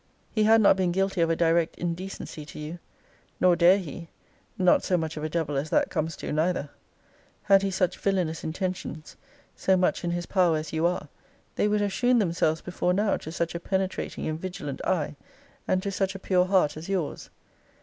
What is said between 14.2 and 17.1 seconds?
and vigilant eye, and to such a pure heart as